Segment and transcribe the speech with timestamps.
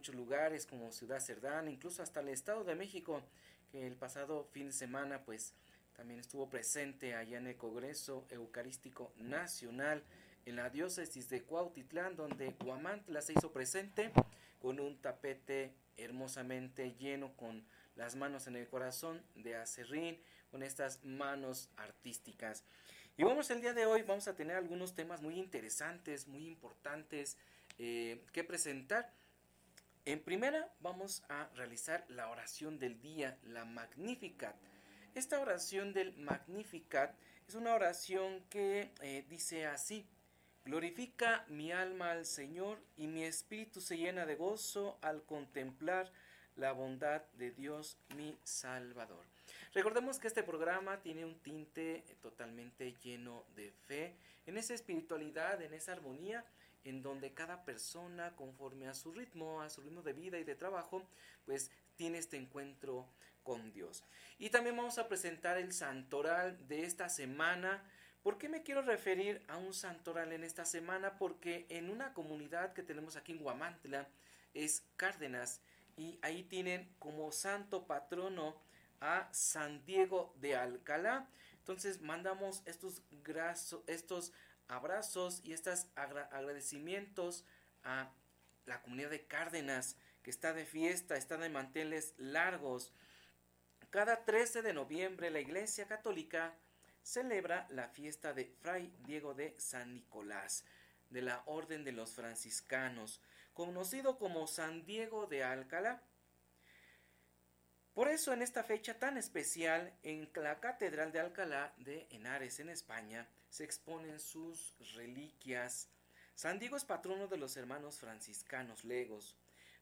[0.00, 3.20] muchos lugares como Ciudad Cerdán, incluso hasta el Estado de México,
[3.70, 5.52] que el pasado fin de semana pues
[5.94, 10.02] también estuvo presente allá en el Congreso Eucarístico Nacional
[10.46, 14.10] en la diócesis de Cuautitlán, donde Guamantla se hizo presente
[14.58, 17.62] con un tapete hermosamente lleno con
[17.94, 20.18] las manos en el corazón de Acerrín,
[20.50, 22.64] con estas manos artísticas.
[23.18, 27.36] Y vamos el día de hoy, vamos a tener algunos temas muy interesantes, muy importantes
[27.78, 29.19] eh, que presentar.
[30.06, 34.56] En primera vamos a realizar la oración del día, la Magnificat.
[35.14, 37.14] Esta oración del Magnificat
[37.46, 40.06] es una oración que eh, dice así,
[40.64, 46.10] glorifica mi alma al Señor y mi espíritu se llena de gozo al contemplar
[46.56, 49.26] la bondad de Dios mi Salvador.
[49.74, 55.74] Recordemos que este programa tiene un tinte totalmente lleno de fe, en esa espiritualidad, en
[55.74, 56.44] esa armonía,
[56.84, 60.54] en donde cada persona, conforme a su ritmo, a su ritmo de vida y de
[60.54, 61.02] trabajo,
[61.44, 63.06] pues tiene este encuentro
[63.42, 64.04] con Dios.
[64.38, 67.82] Y también vamos a presentar el santoral de esta semana.
[68.22, 71.18] ¿Por qué me quiero referir a un santoral en esta semana?
[71.18, 74.08] Porque en una comunidad que tenemos aquí en Guamantla
[74.54, 75.60] es Cárdenas
[75.96, 78.56] y ahí tienen como santo patrono
[79.00, 81.28] a San Diego de Alcalá.
[81.58, 83.02] Entonces mandamos estos,
[83.86, 84.32] estos
[84.70, 87.44] abrazos y estos agradecimientos
[87.82, 88.10] a
[88.66, 92.92] la comunidad de Cárdenas que está de fiesta, está de manteles largos.
[93.90, 96.54] Cada 13 de noviembre la Iglesia Católica
[97.02, 100.64] celebra la fiesta de Fray Diego de San Nicolás,
[101.08, 103.20] de la Orden de los Franciscanos,
[103.54, 106.02] conocido como San Diego de Alcalá.
[107.94, 112.68] Por eso en esta fecha tan especial, en la Catedral de Alcalá de Henares, en
[112.68, 115.88] España, se exponen sus reliquias.
[116.36, 119.36] San Diego es patrono de los hermanos franciscanos legos.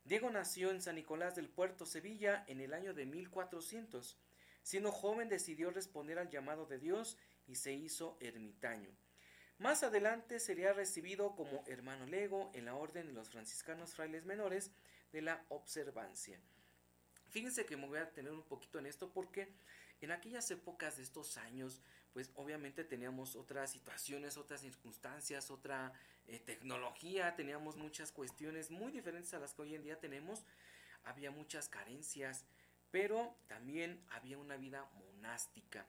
[0.04, 4.16] Diego nació en San Nicolás del Puerto, Sevilla, en el año de 1400.
[4.62, 8.90] Siendo joven decidió responder al llamado de Dios y se hizo ermitaño.
[9.58, 14.70] Más adelante sería recibido como hermano lego en la orden de los franciscanos frailes menores
[15.12, 16.40] de la observancia.
[17.30, 19.52] Fíjense que me voy a tener un poquito en esto porque
[20.00, 21.80] en aquellas épocas de estos años,
[22.12, 25.92] pues obviamente teníamos otras situaciones, otras circunstancias, otra
[26.26, 30.44] eh, tecnología, teníamos muchas cuestiones muy diferentes a las que hoy en día tenemos,
[31.04, 32.44] había muchas carencias,
[32.90, 35.86] pero también había una vida monástica,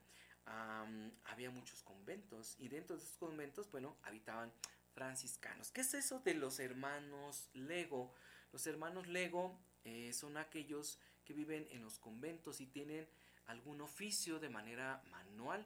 [1.24, 4.52] había muchos conventos y dentro de esos conventos, bueno, habitaban
[4.94, 5.70] franciscanos.
[5.70, 8.12] ¿Qué es eso de los hermanos Lego?
[8.52, 10.98] Los hermanos Lego eh, son aquellos
[11.30, 13.06] que viven en los conventos y tienen
[13.46, 15.64] algún oficio de manera manual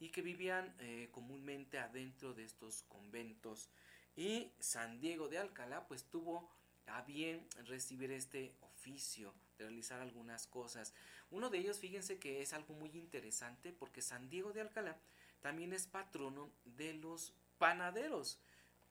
[0.00, 3.70] y que vivían eh, comúnmente adentro de estos conventos.
[4.16, 6.50] Y San Diego de Alcalá pues tuvo
[6.88, 10.92] a bien recibir este oficio de realizar algunas cosas.
[11.30, 14.98] Uno de ellos, fíjense que es algo muy interesante porque San Diego de Alcalá
[15.40, 18.40] también es patrono de los panaderos.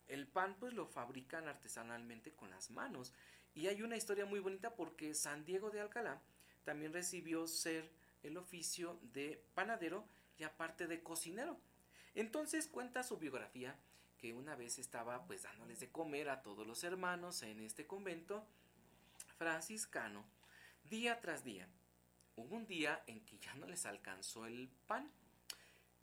[0.08, 3.12] El pan pues lo fabrican artesanalmente con las manos
[3.56, 6.22] y hay una historia muy bonita porque San Diego de Alcalá
[6.66, 7.90] también recibió ser
[8.22, 10.06] el oficio de panadero
[10.38, 11.58] y aparte de cocinero.
[12.14, 13.76] Entonces cuenta su biografía
[14.18, 18.46] que una vez estaba pues dándoles de comer a todos los hermanos en este convento
[19.38, 20.26] franciscano
[20.90, 21.68] día tras día.
[22.36, 25.10] Hubo un día en que ya no les alcanzó el pan.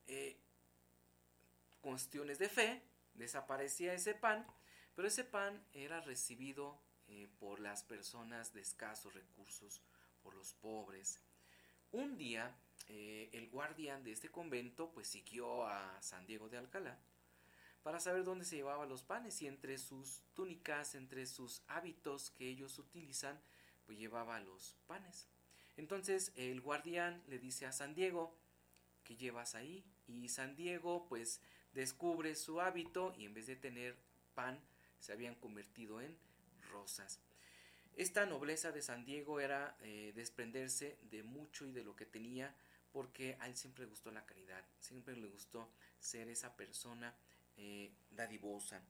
[0.07, 0.37] Eh,
[1.83, 2.83] cuestiones de fe,
[3.15, 4.47] desaparecía ese pan,
[4.95, 6.79] pero ese pan era recibido
[7.15, 9.83] eh, por las personas de escasos recursos,
[10.23, 11.21] por los pobres.
[11.91, 12.57] Un día
[12.89, 16.99] eh, el guardián de este convento pues siguió a San Diego de Alcalá
[17.83, 22.49] para saber dónde se llevaban los panes y entre sus túnicas, entre sus hábitos que
[22.49, 23.39] ellos utilizan,
[23.85, 25.29] pues llevaba los panes.
[25.77, 28.39] Entonces el guardián le dice a San Diego,
[29.05, 29.85] ¿qué llevas ahí?
[30.07, 31.43] Y San Diego pues
[31.75, 33.99] descubre su hábito y en vez de tener
[34.35, 34.59] pan
[34.99, 36.17] se habían convertido en
[36.73, 37.21] rosas.
[37.97, 42.55] Esta nobleza de San Diego era eh, desprenderse de mucho y de lo que tenía
[42.93, 47.15] porque a él siempre le gustó la caridad, siempre le gustó ser esa persona
[47.57, 48.81] eh, dadivosa.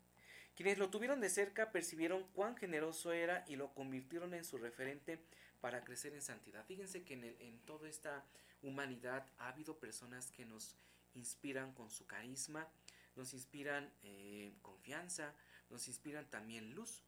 [0.56, 5.19] Quienes lo tuvieron de cerca percibieron cuán generoso era y lo convirtieron en su referente
[5.61, 6.64] para crecer en santidad.
[6.67, 8.25] Fíjense que en, en toda esta
[8.62, 10.76] humanidad ha habido personas que nos
[11.14, 12.69] inspiran con su carisma,
[13.17, 15.35] nos inspiran eh, confianza,
[15.70, 17.02] nos inspiran también luz.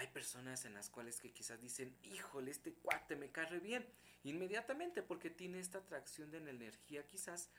[0.00, 3.86] Hay personas en las cuales que quizás dicen, híjole, este cuate me cae bien,
[4.24, 7.50] inmediatamente porque tiene esta atracción de energía quizás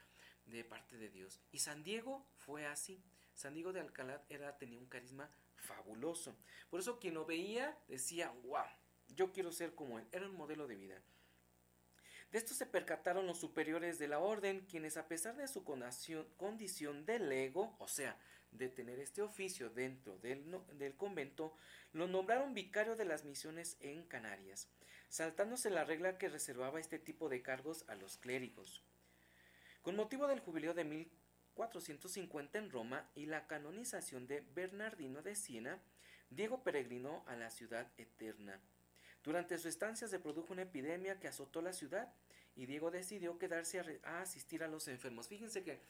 [0.48, 1.40] de parte de Dios.
[1.52, 3.00] Y San Diego fue así.
[3.36, 6.36] San Diego de Alcalá era, tenía un carisma fabuloso.
[6.72, 8.66] Por eso quien lo veía decía, wow,
[9.10, 10.08] yo quiero ser como él.
[10.12, 11.00] Era un modelo de vida.
[12.32, 17.06] De esto se percataron los superiores de la orden, quienes a pesar de su condición
[17.06, 18.18] de lego, o sea,
[18.52, 21.56] de tener este oficio dentro del, convento,
[21.94, 24.70] lo nombraron vicario de las misiones en Canarias,
[25.10, 28.84] saltándose la regla que reservaba este tipo de cargos a los clérigos.
[29.82, 35.82] Con motivo del jubileo de 1450 en Roma y la canonización de Bernardino de Siena,
[36.30, 38.60] Diego peregrinó a la ciudad eterna.
[39.24, 42.14] Durante su estancia se produjo una epidemia que azotó la ciudad
[42.56, 45.28] y Diego decidió quedarse a, asistir a los enfermos.
[45.28, 45.82] Fíjense que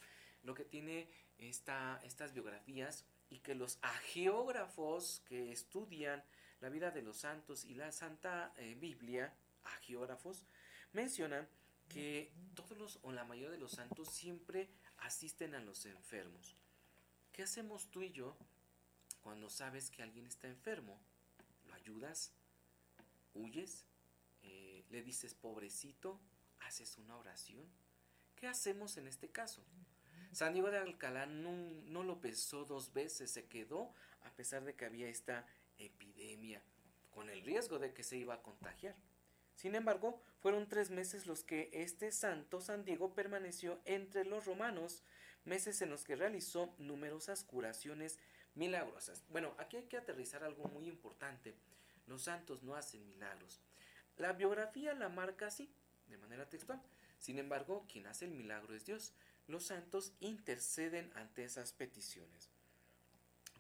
[0.44, 6.24] lo que tiene esta, estas biografías y que los agiógrafos que estudian
[6.60, 9.34] la vida de los santos y la Santa eh, Biblia,
[9.64, 10.46] agiógrafos,
[10.94, 11.48] mencionan
[11.90, 16.56] que todos los o la mayoría de los santos siempre asisten a los enfermos.
[17.34, 18.38] ¿Qué hacemos tú y yo
[19.22, 21.00] cuando sabes que alguien está enfermo?
[21.68, 22.32] ¿Lo ayudas?
[23.34, 23.86] ¿Huyes?
[24.44, 26.20] Eh, ¿Le dices pobrecito?
[26.60, 27.66] ¿Haces una oración?
[28.36, 29.64] ¿Qué hacemos en este caso?
[30.32, 33.94] San Diego de Alcalá no, lo pesó dos veces, se quedó
[34.24, 35.46] a pesar de que había esta
[35.78, 36.62] epidemia,
[37.12, 38.96] con el riesgo de que se iba a contagiar.
[39.56, 45.04] Sin embargo, fueron tres meses los que este santo San Diego permaneció entre los romanos,
[45.44, 48.18] meses en los que realizó numerosas curaciones
[48.56, 49.24] milagrosas.
[49.30, 51.56] Bueno, aquí hay que aterrizar algo muy importante.
[52.08, 53.62] Los santos no hacen milagros.
[54.18, 55.74] La biografía la marca así,
[56.08, 56.82] de manera textual.
[57.18, 59.14] Sin embargo, quien hace el milagro es Dios.
[59.52, 62.50] Los santos interceden ante esas peticiones.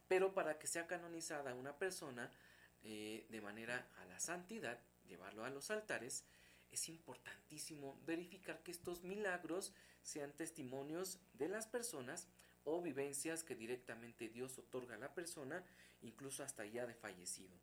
[0.07, 2.31] Pero para que sea canonizada una persona
[2.81, 6.23] eh, de manera a la santidad, llevarlo a los altares,
[6.71, 12.29] es importantísimo verificar que estos milagros sean testimonios de las personas
[12.63, 15.61] o vivencias que directamente Dios otorga a la persona,
[16.03, 17.59] incluso hasta ya de fallecido.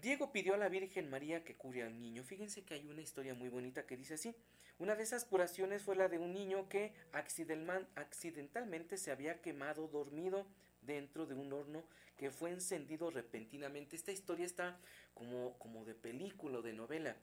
[0.00, 2.24] Diego pidió a la Virgen María que cure al niño.
[2.24, 4.34] Fíjense que hay una historia muy bonita que dice así.
[4.82, 10.44] Una de esas curaciones fue la de un niño que accidentalmente se había quemado dormido
[10.80, 11.84] dentro de un horno
[12.16, 13.94] que fue encendido repentinamente.
[13.94, 14.76] Esta historia está
[15.14, 17.14] como, como de película de novela.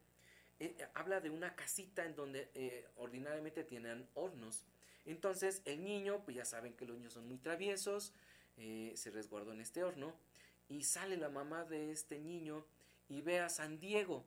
[0.61, 4.63] Eh, eh, habla de una casita en donde eh, ordinariamente tienen hornos.
[5.06, 8.13] Entonces el niño, pues ya saben que los niños son muy traviesos,
[8.56, 10.13] se resguardó en este horno
[10.69, 12.65] y sale la mamá de este niño
[13.09, 14.23] y ve a San Diego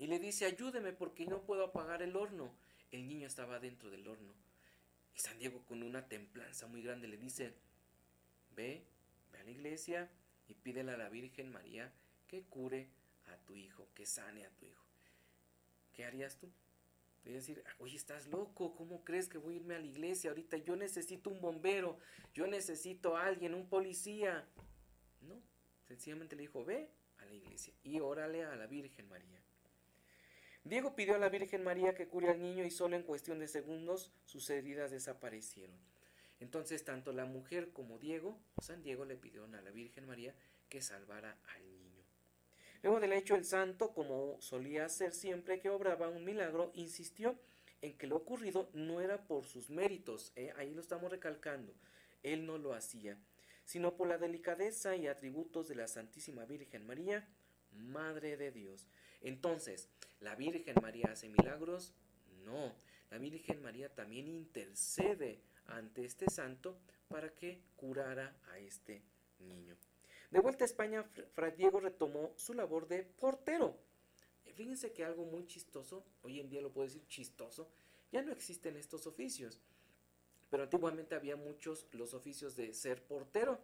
[0.00, 2.50] y le dice ayúdeme porque no puedo apagar el horno.
[2.90, 4.32] El niño estaba dentro del horno
[5.14, 7.52] y San Diego con una templanza muy grande le dice
[8.56, 8.82] ve,
[9.30, 10.10] ve a la iglesia
[10.48, 11.92] y pídele a la Virgen María
[12.26, 12.88] que cure
[13.26, 14.86] a tu hijo, que sane a tu hijo.
[15.92, 16.50] ¿Qué harías tú?
[17.22, 20.30] Voy a decir, oye, estás loco, ¿cómo crees que voy a irme a la iglesia
[20.30, 20.56] ahorita?
[20.56, 21.98] Yo necesito un bombero,
[22.32, 24.48] yo necesito a alguien, un policía.
[25.20, 25.42] No,
[25.86, 26.88] sencillamente le dijo, ve
[27.18, 29.42] a la iglesia y órale a la Virgen María.
[30.64, 33.48] Diego pidió a la Virgen María que cure al niño y solo en cuestión de
[33.48, 35.76] segundos sus heridas desaparecieron.
[36.38, 40.34] Entonces tanto la mujer como Diego, San Diego, le pidieron a la Virgen María
[40.68, 42.04] que salvara al niño.
[42.82, 47.38] Luego del hecho, el santo, como solía hacer siempre que obraba un milagro, insistió
[47.82, 50.52] en que lo ocurrido no era por sus méritos, ¿eh?
[50.56, 51.74] ahí lo estamos recalcando,
[52.22, 53.18] él no lo hacía,
[53.64, 57.28] sino por la delicadeza y atributos de la Santísima Virgen María,
[57.72, 58.88] Madre de Dios.
[59.20, 59.88] Entonces,
[60.20, 61.92] ¿la Virgen María hace milagros?
[62.44, 62.74] No,
[63.10, 69.02] la Virgen María también intercede ante este santo para que curara a este
[69.40, 69.76] niño.
[70.30, 73.76] De vuelta a España, Fray Diego retomó su labor de portero.
[74.54, 77.68] Fíjense que algo muy chistoso, hoy en día lo puedo decir chistoso,
[78.12, 79.60] ya no existen estos oficios.
[80.50, 83.60] Pero antiguamente había muchos los oficios de ser portero.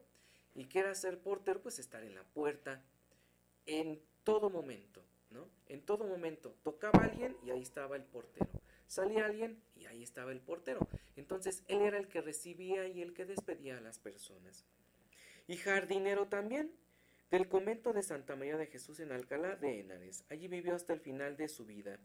[0.55, 1.61] ¿Y qué era ser portero?
[1.61, 2.83] Pues estar en la puerta
[3.67, 5.49] en todo momento, ¿no?
[5.69, 6.55] En todo momento.
[6.63, 8.51] Tocaba alguien y ahí estaba el portero.
[8.87, 10.87] Salía alguien y ahí estaba el portero.
[11.17, 14.65] Entonces él era el que recibía y el que despedía a las personas
[15.47, 16.73] y jardinero también
[17.31, 20.25] del convento de Santa María de Jesús en Alcalá de Henares.
[20.31, 21.99] Allí vivió hasta el final de su vida.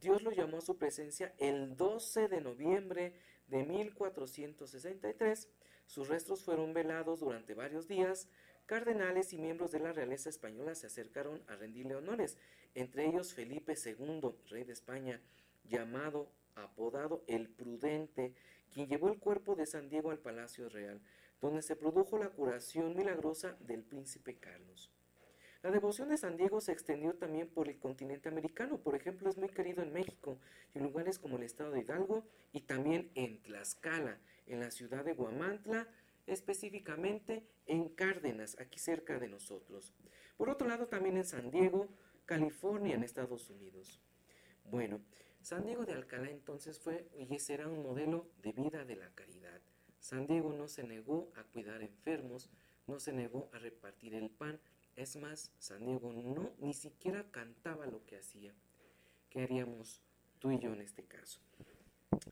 [0.00, 3.14] Dios lo llamó a su presencia el 12 de noviembre
[3.48, 5.48] de 1463.
[5.86, 8.28] Sus restos fueron velados durante varios días.
[8.66, 12.38] Cardenales y miembros de la realeza española se acercaron a rendirle honores,
[12.74, 15.20] entre ellos Felipe II, rey de España,
[15.64, 18.34] llamado, apodado el Prudente,
[18.72, 21.00] quien llevó el cuerpo de San Diego al Palacio Real
[21.40, 24.90] donde se produjo la curación milagrosa del príncipe Carlos.
[25.62, 29.36] La devoción de San Diego se extendió también por el continente americano, por ejemplo, es
[29.36, 30.38] muy querido en México
[30.74, 35.04] y en lugares como el estado de Hidalgo y también en Tlaxcala, en la ciudad
[35.04, 35.86] de Guamantla,
[36.26, 39.92] específicamente en Cárdenas, aquí cerca de nosotros.
[40.38, 41.88] Por otro lado, también en San Diego,
[42.30, 44.00] California, en Estados Unidos.
[44.70, 45.00] Bueno,
[45.42, 49.60] San Diego de Alcalá entonces fue y será un modelo de vida de la caridad.
[49.98, 52.48] San Diego no se negó a cuidar enfermos,
[52.86, 54.60] no se negó a repartir el pan.
[54.94, 58.54] Es más, San Diego no ni siquiera cantaba lo que hacía.
[59.28, 60.00] ¿Qué haríamos
[60.38, 61.40] tú y yo en este caso?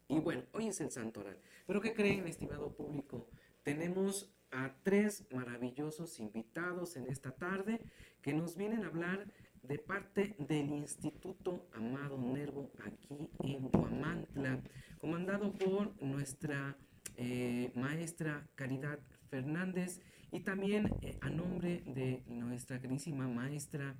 [0.06, 1.40] Y bueno, hoy es el Santoral.
[1.66, 3.26] Pero ¿qué creen, estimado público?
[3.64, 7.80] Tenemos a tres maravillosos invitados en esta tarde
[8.22, 9.26] que nos vienen a hablar
[9.68, 14.62] de parte del Instituto Amado Nervo aquí en Huamantla,
[14.98, 16.74] comandado por nuestra
[17.16, 18.98] eh, maestra Caridad
[19.28, 20.00] Fernández
[20.32, 23.94] y también eh, a nombre de nuestra queridísima maestra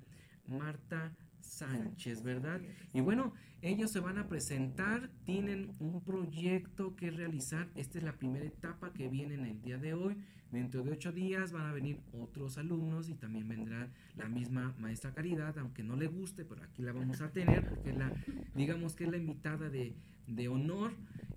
[0.47, 2.61] Marta Sánchez, ¿verdad?
[2.93, 7.69] Y bueno, ellos se van a presentar, tienen un proyecto que realizar.
[7.75, 10.15] Esta es la primera etapa que viene en el día de hoy.
[10.51, 15.13] Dentro de ocho días van a venir otros alumnos y también vendrá la misma maestra
[15.13, 18.11] Caridad, aunque no le guste, pero aquí la vamos a tener porque la,
[18.55, 20.93] digamos que es la invitada de, de honor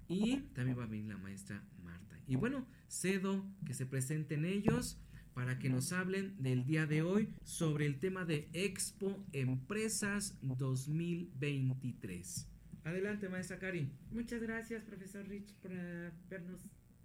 [0.08, 2.18] y también va a venir la maestra Marta.
[2.26, 4.98] Y bueno, cedo que se presenten ellos
[5.34, 12.48] para que nos hablen del día de hoy sobre el tema de Expo Empresas 2023.
[12.84, 13.88] Adelante, maestra Cari.
[14.10, 16.60] Muchas gracias, profesor Rich, por eh, vernos,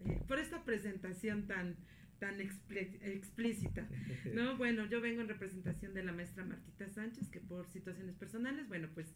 [0.06, 1.76] eh, por esta presentación tan
[2.20, 3.88] tan explícita.
[4.34, 8.68] No, bueno, yo vengo en representación de la maestra Martita Sánchez, que por situaciones personales,
[8.68, 9.08] bueno, pues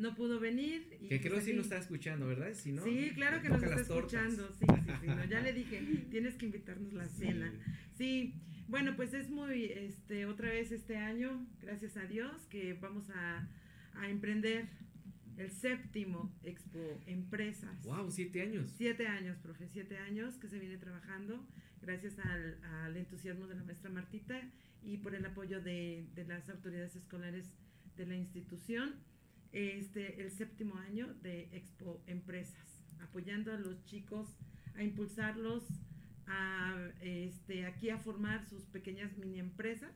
[0.00, 0.98] no pudo venir.
[1.00, 2.52] Y que creo que sí nos está escuchando, ¿verdad?
[2.54, 5.80] Si no, sí, claro que nos está escuchando, sí, sí, sí, ya le dije,
[6.10, 7.52] tienes que invitarnos la cena.
[7.96, 8.34] Sí,
[8.68, 13.48] bueno, pues es muy, este, otra vez este año, gracias a Dios, que vamos a,
[13.94, 14.68] a emprender
[15.36, 17.82] el séptimo Expo Empresas.
[17.84, 18.10] ¡Wow!
[18.10, 18.72] Siete años.
[18.76, 21.46] Siete años, profe, siete años que se viene trabajando
[21.82, 24.40] gracias al, al entusiasmo de la maestra Martita
[24.82, 27.50] y por el apoyo de, de las autoridades escolares
[27.96, 28.94] de la institución
[29.52, 34.36] este, el séptimo año de Expo Empresas, apoyando a los chicos,
[34.74, 35.64] a impulsarlos
[36.26, 39.92] a, este, aquí a formar sus pequeñas mini empresas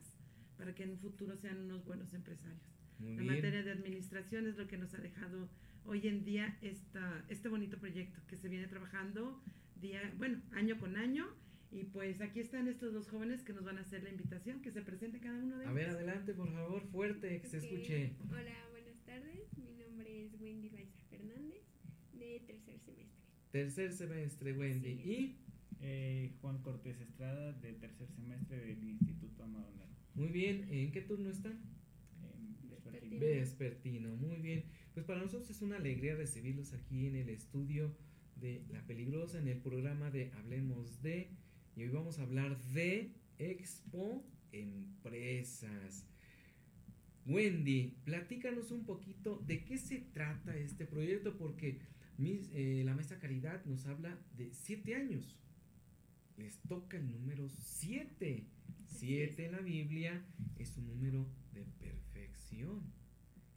[0.57, 2.61] para que en un futuro sean unos buenos empresarios.
[2.99, 5.49] la materia de administración es lo que nos ha dejado
[5.85, 9.41] hoy en día esta, este bonito proyecto que se viene trabajando
[9.75, 11.27] día, bueno, año con año.
[11.71, 14.71] Y pues aquí están estos dos jóvenes que nos van a hacer la invitación, que
[14.71, 15.71] se presente cada uno de ellos.
[15.71, 18.15] A ver, adelante, por favor, fuerte, que se escuche.
[18.29, 18.65] Hola,
[19.57, 21.63] mi nombre es Wendy Raiza Fernández,
[22.13, 23.51] de tercer semestre.
[23.51, 24.89] Tercer semestre, Wendy.
[24.89, 25.35] ¿Y?
[25.81, 29.71] Eh, Juan Cortés Estrada, de tercer semestre del Instituto Amado
[30.15, 31.59] Muy bien, ¿en qué turno están?
[32.69, 33.19] vespertino.
[33.19, 34.63] Vespertino, muy bien.
[34.93, 37.95] Pues para nosotros es una alegría recibirlos aquí en el estudio
[38.35, 41.29] de La Peligrosa, en el programa de Hablemos de.
[41.75, 46.07] Y hoy vamos a hablar de Expo Empresas.
[47.25, 51.79] Wendy, platícanos un poquito de qué se trata este proyecto, porque
[52.17, 55.37] eh, la maestra Caridad nos habla de siete años.
[56.37, 58.45] Les toca el número siete.
[58.85, 60.23] Siete en la Biblia
[60.57, 62.81] es un número de perfección.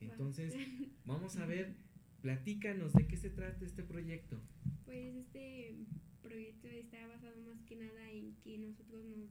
[0.01, 0.55] Entonces,
[1.05, 1.75] vamos a ver,
[2.23, 4.41] platícanos de qué se trata este proyecto.
[4.85, 5.77] Pues este
[6.23, 9.29] proyecto está basado más que nada en que nosotros nos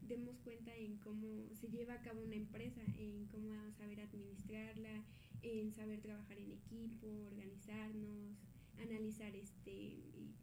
[0.00, 5.04] demos cuenta en cómo se lleva a cabo una empresa, en cómo saber administrarla,
[5.42, 8.36] en saber trabajar en equipo, organizarnos,
[8.78, 10.34] analizar este y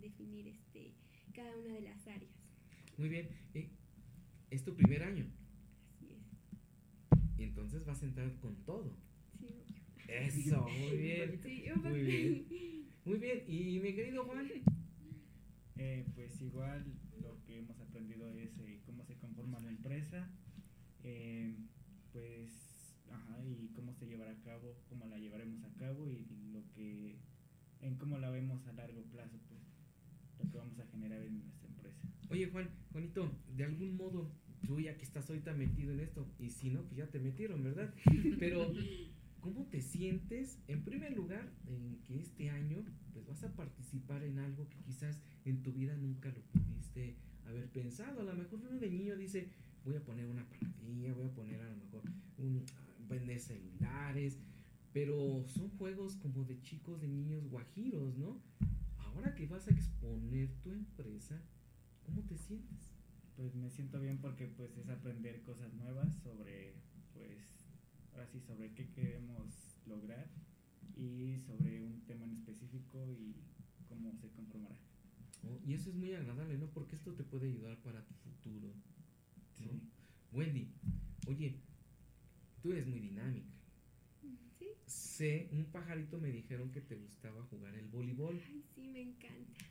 [0.00, 0.94] definir este
[1.34, 2.32] cada una de las áreas.
[2.96, 3.28] Muy bien.
[4.50, 5.26] ¿Es tu primer año?
[5.94, 7.38] Así es.
[7.38, 8.96] Y entonces vas a entrar con todo.
[9.38, 9.46] Sí,
[10.08, 11.40] Eso, muy bien.
[11.82, 12.46] muy bien.
[13.04, 13.44] Muy bien.
[13.46, 14.50] ¿Y mi querido Juan?
[15.76, 16.84] Eh, pues igual
[17.22, 20.28] lo que hemos aprendido es eh, cómo se conforma la empresa,
[21.04, 21.54] eh,
[22.12, 26.26] pues, ajá, y cómo se llevará a cabo, cómo la llevaremos a cabo y,
[26.80, 27.18] que,
[27.82, 29.60] en cómo la vemos a largo plazo, pues,
[30.38, 32.08] lo que vamos a generar en nuestra empresa.
[32.30, 34.30] Oye, Juan, Juanito, de algún modo,
[34.66, 37.62] tú ya que estás ahorita metido en esto, y si no, pues ya te metieron,
[37.62, 37.92] ¿verdad?
[38.38, 38.72] Pero,
[39.40, 44.38] ¿cómo te sientes, en primer lugar, en que este año, pues vas a participar en
[44.38, 48.20] algo que quizás en tu vida nunca lo pudiste haber pensado.
[48.20, 49.50] A lo mejor uno de niño dice,
[49.84, 52.02] voy a poner una panadería, voy a poner a lo mejor
[52.38, 52.64] un
[53.08, 54.38] vender celulares,
[54.92, 58.40] pero son juegos como de chicos, de niños guajiros, ¿no?
[58.98, 61.40] Ahora que vas a exponer tu empresa,
[62.04, 62.92] ¿cómo te sientes?
[63.36, 66.74] Pues me siento bien porque pues es aprender cosas nuevas sobre,
[67.14, 67.40] pues,
[68.12, 70.28] ahora sí, sobre qué queremos lograr
[70.96, 73.34] y sobre un tema en específico y
[73.88, 74.76] cómo se conformará.
[75.66, 76.66] Y eso es muy agradable, ¿no?
[76.66, 78.74] Porque esto te puede ayudar para tu futuro.
[80.32, 80.68] Wendy,
[81.26, 81.60] Oye,
[82.62, 83.59] tú eres muy dinámica.
[84.90, 88.40] Sé, un pajarito me dijeron que te gustaba jugar el voleibol.
[88.44, 89.64] Ay, sí, me encanta.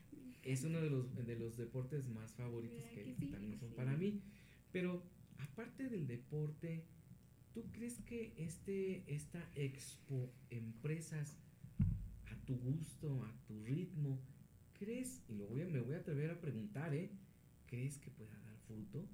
[0.43, 3.31] Es uno de los, de los deportes más favoritos ¿Verdad que, que sí?
[3.31, 3.75] también son Sí.
[3.75, 4.21] para mí.
[4.71, 5.03] Pero
[5.37, 6.85] aparte del deporte,
[7.53, 11.37] ¿tú crees que este, esta expo empresas
[12.27, 14.21] a tu gusto, a tu ritmo,
[14.79, 17.11] crees, y lo voy a, me voy a atrever a preguntar, ¿eh?
[17.67, 19.05] ¿Crees que pueda dar fruto?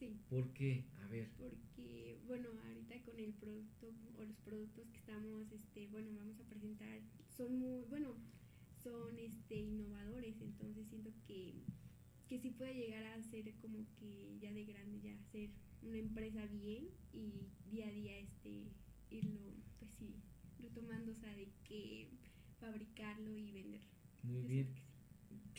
[0.00, 0.16] Sí.
[0.30, 0.84] ¿Por qué?
[1.04, 1.28] A ver.
[1.38, 6.44] porque bueno ahorita con el producto o los productos que estamos este bueno vamos a
[6.44, 7.00] presentar
[7.36, 8.14] son muy bueno
[8.82, 11.54] son este innovadores entonces siento que
[12.28, 15.50] que sí puede llegar a ser como que ya de grande ya ser
[15.82, 18.64] una empresa bien y día a día este
[19.10, 19.40] irlo
[19.78, 20.14] pues sí
[20.60, 22.08] retomando o sea de que
[22.60, 23.88] fabricarlo y venderlo
[24.22, 24.68] Muy Yo bien.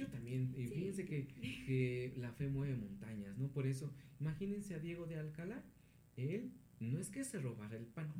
[0.01, 0.73] Yo también, y Sí.
[0.73, 1.27] fíjense que,
[1.65, 3.47] que la fe mueve montañas, ¿no?
[3.49, 5.63] Por eso, imagínense a Diego de Alcalá,
[6.17, 8.11] él no es que se robara el pan,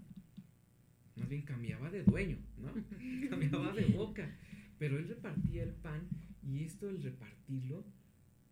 [1.15, 2.71] más bien cambiaba de dueño, ¿no?
[3.29, 4.29] cambiaba de boca,
[4.77, 6.07] pero él repartía el pan
[6.43, 7.85] y esto, el repartirlo,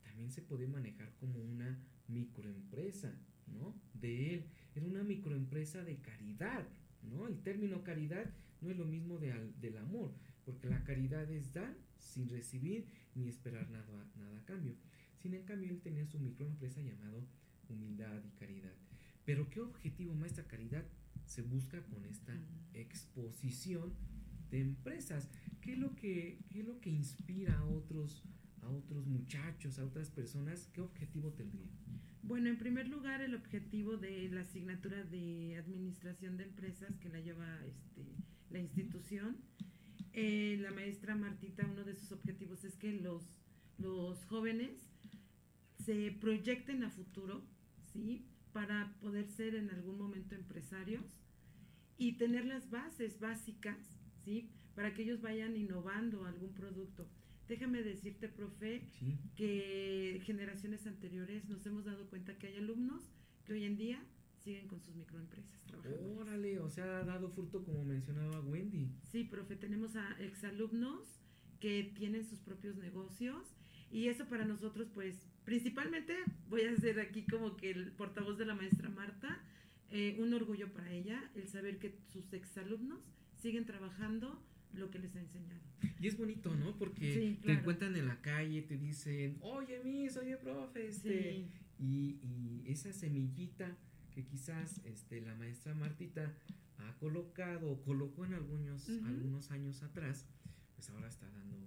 [0.03, 3.13] también se puede manejar como una microempresa,
[3.47, 3.75] ¿no?
[3.93, 4.43] De él,
[4.75, 6.67] era una microempresa de caridad,
[7.03, 7.27] ¿no?
[7.27, 8.29] El término caridad
[8.61, 10.13] no es lo mismo de al- del amor,
[10.49, 14.73] porque la caridad es dar sin recibir ni esperar nada, nada a cambio.
[15.21, 17.23] Sin en cambio, él tenía su microempresa llamado
[17.67, 18.73] Humildad y Caridad.
[19.25, 20.83] Pero ¿qué objetivo, maestra Caridad,
[21.27, 22.35] se busca con esta
[22.73, 23.93] exposición
[24.49, 25.29] de empresas?
[25.61, 28.23] ¿Qué es lo que, qué es lo que inspira a otros,
[28.63, 30.67] a otros muchachos, a otras personas?
[30.73, 31.69] ¿Qué objetivo tendría?
[32.23, 37.19] Bueno, en primer lugar, el objetivo de la asignatura de administración de empresas que la
[37.19, 38.03] lleva este,
[38.49, 39.37] la institución.
[40.21, 43.23] Eh, la maestra Martita, uno de sus objetivos es que los,
[43.77, 44.71] los jóvenes
[45.85, 47.41] se proyecten a futuro,
[47.93, 48.25] ¿sí?
[48.51, 51.05] Para poder ser en algún momento empresarios
[51.97, 53.77] y tener las bases básicas,
[54.25, 54.51] ¿sí?
[54.75, 57.07] Para que ellos vayan innovando algún producto.
[57.47, 63.09] Déjame decirte, profe, Sí, que generaciones anteriores nos hemos dado cuenta que hay alumnos
[63.45, 64.03] que hoy en día
[64.39, 66.17] siguen con sus microempresas trabajando.
[66.19, 68.89] órale, o sea, ha dado fruto como mencionaba Wendy.
[69.03, 71.19] Sí, profe, tenemos a exalumnos
[71.59, 73.55] que tienen sus propios negocios
[73.91, 76.15] y eso para nosotros, pues, principalmente
[76.47, 79.43] voy a ser aquí como que el portavoz de la maestra Marta,
[79.91, 82.99] eh, un orgullo para ella el saber que sus exalumnos
[83.41, 84.41] siguen trabajando
[84.73, 85.59] lo que les ha enseñado.
[85.99, 86.77] Y es bonito, ¿no?
[86.77, 87.59] Porque Sí, te claro.
[87.61, 92.93] encuentran en la calle, te dicen, oye, Miss, oye, profe, este, Sí, y, y esa
[92.93, 93.75] semillita
[94.19, 96.35] que quizás este, la maestra Martita
[96.77, 100.25] ha colocado o colocó en algunos, algunos años atrás,
[100.75, 101.57] pues ahora está dando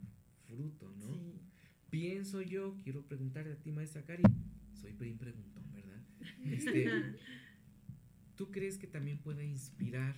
[0.45, 1.15] fruto, ¿no?
[1.15, 1.41] sí.
[1.89, 4.23] Pienso yo, quiero preguntar a ti, maestra Cari,
[4.75, 6.03] soy bien preguntón, ¿verdad?
[6.45, 6.89] Este,
[8.37, 10.17] ¿Tú crees que también puede inspirar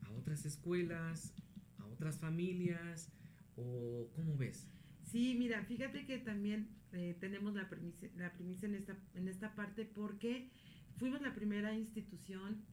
[0.00, 1.34] a otras escuelas,
[1.78, 3.10] a otras familias,
[3.56, 4.66] o cómo ves?
[5.02, 9.54] Sí, mira, fíjate que también eh, tenemos la premisa, la primicia en esta, en esta
[9.54, 10.50] parte porque
[10.98, 12.64] fuimos la primera institución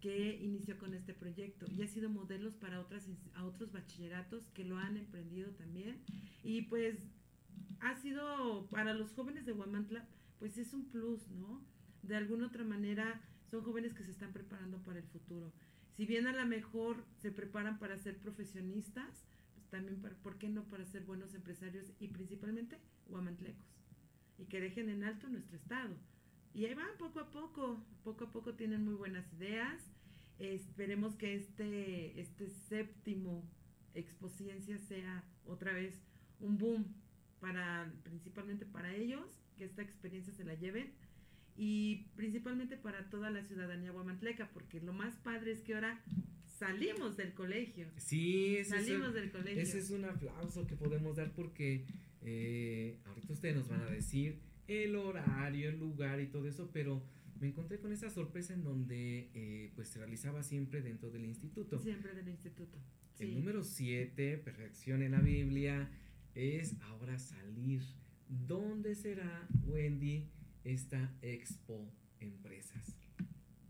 [0.00, 4.64] que inició con este proyecto y ha sido modelos para otras, a otros bachilleratos que
[4.64, 6.02] lo han emprendido también.
[6.42, 6.96] Y pues
[7.80, 11.62] ha sido para los jóvenes de Huamantla, pues es un plus, ¿no?
[12.02, 15.52] De alguna otra manera son jóvenes que se están preparando para el futuro.
[15.96, 20.48] Si bien a lo mejor se preparan para ser profesionistas, pues también, para, ¿por qué
[20.48, 23.66] no para ser buenos empresarios y principalmente huamantlecos?
[24.38, 25.94] Y que dejen en alto nuestro estado.
[26.54, 29.80] Y ahí van poco a poco, poco a poco tienen muy buenas ideas.
[30.38, 33.44] Esperemos que este, este séptimo
[33.94, 36.00] Expociencia sea otra vez
[36.38, 36.86] un boom
[37.40, 40.92] para principalmente para ellos, que esta experiencia se la lleven
[41.56, 46.00] y principalmente para toda la ciudadanía guamantleca, porque lo más padre es que ahora
[46.58, 47.88] salimos del colegio.
[47.96, 49.60] Sí, es, Salimos un, del colegio.
[49.60, 51.84] ese es un aplauso que podemos dar porque
[52.22, 54.38] eh, ahorita ustedes nos van a decir
[54.70, 57.02] el horario, el lugar y todo eso, pero
[57.40, 61.78] me encontré con esa sorpresa en donde eh, pues se realizaba siempre dentro del instituto.
[61.80, 62.78] Siempre del instituto.
[63.18, 63.34] El Sí.
[63.34, 65.90] número 7, perfección en la Biblia,
[66.34, 67.82] es ahora salir.
[68.28, 70.28] ¿Dónde será, Wendy,
[70.64, 72.96] esta Expo Empresas?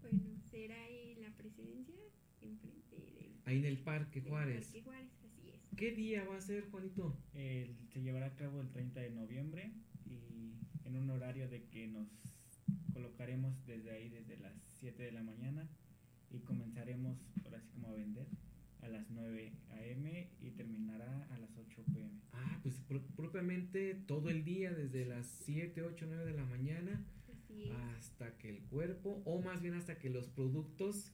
[0.02, 1.94] Bueno, será en la presidencia,
[2.42, 4.66] enfrente del, Ahí en el Parque Juárez.
[4.66, 5.60] Parque Juárez, así es.
[5.76, 7.16] ¿Qué día va a ser, Juanito?
[7.34, 9.72] El- se llevará a cabo el 30 de noviembre
[10.06, 10.54] y
[10.90, 12.08] en un horario de que nos
[12.92, 15.68] colocaremos desde ahí, desde las 7 de la mañana
[16.30, 18.26] y comenzaremos, por así como a vender,
[18.82, 20.28] a las 9 a.m.
[20.40, 22.10] y terminará a las 8 p.m.
[22.32, 27.04] Ah, pues pro- propiamente todo el día, desde las 7, 8, 9 de la mañana
[27.96, 31.12] hasta que el cuerpo, o más bien hasta que los productos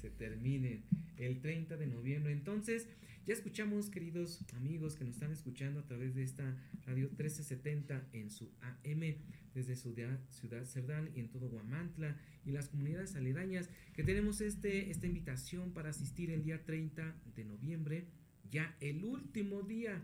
[0.00, 0.84] se terminen
[1.16, 2.32] el 30 de noviembre.
[2.32, 2.86] Entonces,
[3.26, 8.30] ya escuchamos, queridos amigos que nos están escuchando a través de esta radio 1370 en
[8.30, 9.16] su AM,
[9.54, 9.94] desde su
[10.30, 15.72] ciudad, Cerdán y en todo Guamantla y las comunidades aledañas, que tenemos este, esta invitación
[15.72, 18.06] para asistir el día 30 de noviembre,
[18.50, 20.02] ya el último día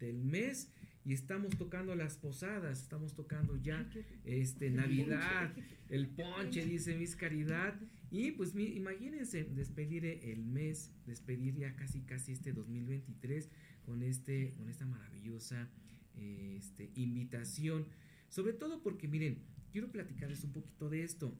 [0.00, 0.72] del mes
[1.04, 3.88] y estamos tocando las posadas, estamos tocando ya
[4.24, 5.52] este Navidad,
[5.88, 7.78] el ponche, dice Miss Caridad,
[8.10, 13.50] y pues imagínense despedir el mes, despedir ya casi casi este 2023
[13.84, 15.68] con este con esta maravillosa
[16.16, 17.86] este, invitación,
[18.28, 19.42] sobre todo porque miren,
[19.72, 21.36] quiero platicarles un poquito de esto.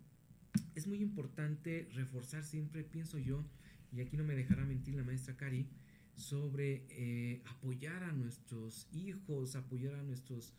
[0.75, 3.45] Es muy importante reforzar siempre, pienso yo,
[3.93, 5.67] y aquí no me dejará mentir la maestra Cari,
[6.15, 10.55] sobre eh, apoyar a nuestros hijos, apoyar a nuestros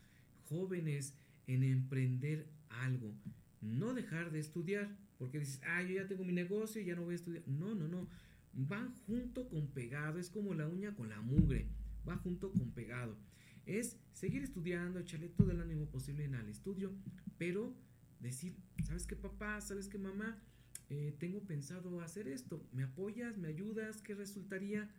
[0.49, 1.15] jóvenes
[1.47, 3.13] en emprender algo.
[3.61, 7.13] No dejar de estudiar, porque dices, ah, yo ya tengo mi negocio, ya no voy
[7.13, 7.43] a estudiar.
[7.47, 8.07] No, no, no.
[8.53, 11.67] Van junto con pegado, es como la uña con la mugre,
[12.07, 13.17] va junto con pegado.
[13.65, 16.91] Es seguir estudiando, echarle todo el ánimo posible en el estudio,
[17.37, 17.75] pero
[18.19, 19.61] decir, ¿sabes qué papá?
[19.61, 20.41] ¿Sabes qué mamá?
[20.89, 23.37] Eh, tengo pensado hacer esto, ¿me apoyas?
[23.37, 24.01] ¿Me ayudas?
[24.01, 24.89] ¿Qué resultaría?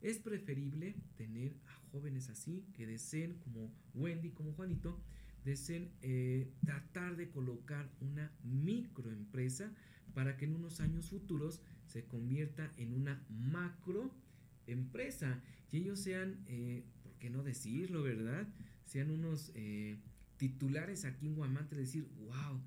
[0.00, 5.00] Es preferible tener a jóvenes así que deseen, como Wendy, como Juanito,
[5.44, 9.72] deseen eh, tratar de colocar una microempresa
[10.14, 16.84] para que en unos años futuros se convierta en una macroempresa y ellos sean, eh,
[17.02, 18.48] ¿por qué no decirlo, verdad?
[18.84, 19.98] Sean unos eh,
[20.36, 22.60] titulares aquí en Guamante, decir, wow,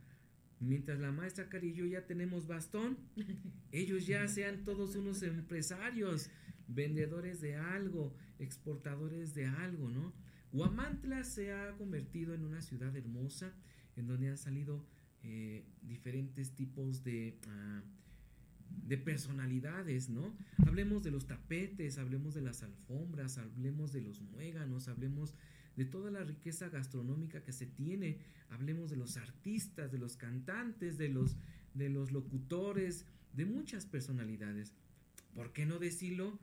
[0.59, 2.97] mientras la maestra Cari y yo ya tenemos bastón,
[3.71, 6.29] ellos ya sean todos unos empresarios
[6.67, 10.13] vendedores de algo, exportadores de algo, ¿no?
[10.57, 13.53] Huamantla se ha convertido en una ciudad hermosa
[13.95, 14.83] en donde han salido
[15.21, 17.83] eh, diferentes tipos de, ah,
[18.87, 20.35] de personalidades, ¿no?
[20.65, 25.35] Hablemos de los tapetes, hablemos de las alfombras, hablemos de los muéganos, hablemos
[25.75, 28.17] de toda la riqueza gastronómica que se tiene,
[28.49, 31.37] hablemos de los artistas, de los cantantes, de los,
[31.75, 34.73] de los locutores, de muchas personalidades.
[35.35, 36.39] ¿Por qué no decirlo?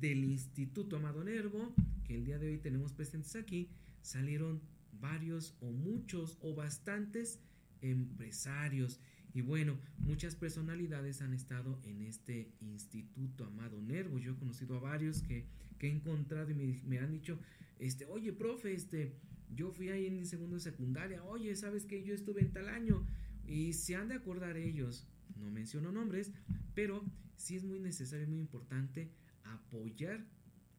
[0.00, 1.74] del Instituto Amado Nervo,
[2.06, 3.68] que el día de hoy tenemos presentes aquí,
[4.00, 4.62] salieron
[5.00, 7.40] varios o muchos o bastantes
[7.82, 9.00] empresarios.
[9.34, 14.18] Y bueno, muchas personalidades han estado en este Instituto Amado Nervo.
[14.18, 15.44] Yo he conocido a varios que,
[15.80, 17.38] he encontrado y me, han dicho,
[17.78, 19.12] este, oye, profe, este,
[19.54, 23.06] yo fui ahí en mi segundo secundaria, oye, ¿sabes que yo estuve en tal año?
[23.46, 26.32] Y se han de acordar ellos, no menciono nombres,
[26.74, 27.04] pero
[27.36, 29.10] sí es muy necesario, muy importante
[29.44, 30.24] apoyar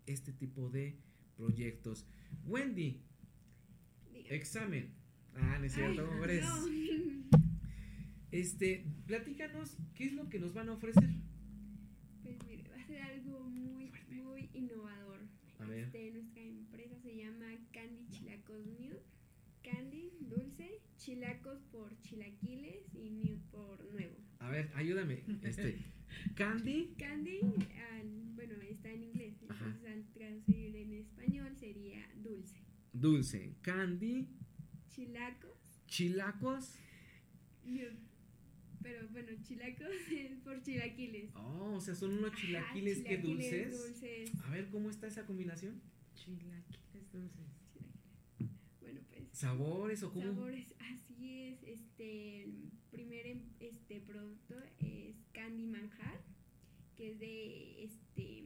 [0.07, 0.97] este tipo de
[1.37, 2.05] proyectos.
[2.45, 3.01] Wendy,
[4.29, 4.93] examen.
[5.35, 6.09] Ah, necesito
[8.31, 11.09] Este, platícanos, ¿qué es lo que nos van a ofrecer?
[12.23, 15.21] Pues mire, va a ser algo muy, muy innovador.
[15.75, 18.97] Este, nuestra empresa se llama Candy Chilacos New.
[19.63, 24.15] Candy, dulce, chilacos por chilaquiles y new por nuevo.
[24.39, 25.23] A ver, ayúdame.
[25.43, 25.77] Este,
[26.35, 26.95] Candy.
[26.97, 27.39] Candy,
[28.35, 29.33] bueno, está en inglés,
[29.67, 32.57] entonces al traducir en español sería dulce.
[32.93, 33.55] Dulce.
[33.61, 34.27] Candy.
[34.89, 35.83] Chilacos.
[35.87, 36.79] Chilacos.
[38.81, 41.31] Pero bueno, chilacos es por chilaquiles.
[41.35, 43.71] Oh, o sea, son unos chilaquiles, que dulces.
[43.71, 44.31] dulces.
[44.45, 45.81] A ver, ¿cómo está esa combinación?
[46.15, 47.45] Chilaquiles dulces.
[48.79, 49.23] Bueno, pues.
[49.33, 50.25] ¿Sabores o cómo?
[50.25, 51.63] Sabores, así es.
[51.63, 56.21] Este, el primer em, este producto es candy manjar,
[56.95, 58.45] que es de este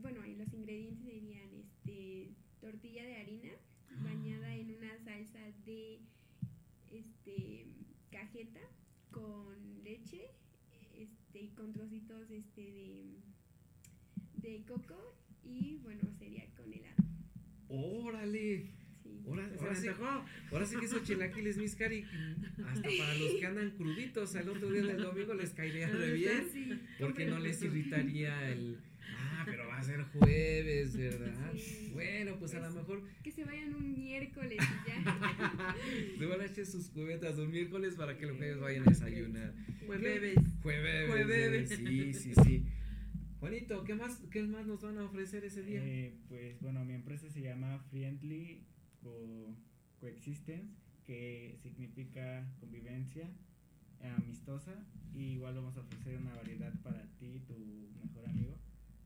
[0.00, 3.50] bueno, los ingredientes serían este tortilla de harina
[3.90, 4.02] ah.
[4.04, 6.00] bañada en una salsa de
[6.90, 7.66] este
[8.10, 8.60] cajeta
[9.10, 10.30] con leche
[10.94, 17.02] este y con trocitos este de de coco y bueno, sería con helado.
[17.68, 18.80] ¡Órale!
[19.26, 22.04] Ahora, sí, que esos chilaquiles, mis cari,
[22.66, 26.88] hasta para los que andan cruditos al otro día del domingo les caería re bien,
[26.98, 28.78] porque no les irritaría el...
[29.18, 31.52] Ah, pero va a ser jueves, ¿verdad?
[31.92, 33.02] Bueno, pues, a lo pues, mejor...
[33.22, 35.76] Que se vayan un miércoles y ya.
[36.18, 39.54] se van a echar sus cubetas un miércoles para que los jueves vayan a desayunar.
[39.86, 40.36] Jueves.
[40.62, 41.10] Jueves.
[41.10, 41.68] Jueves.
[41.68, 42.66] Sí, sí, sí.
[43.40, 45.80] Juanito, ¿qué más, ¿qué más nos van a ofrecer ese día?
[45.82, 48.66] Eh, pues bueno, mi empresa se llama Friendly
[49.98, 53.30] coexistence, que significa convivencia
[54.16, 54.74] amistosa.
[55.14, 57.88] Y igual vamos a ofrecer una variedad para ti, tu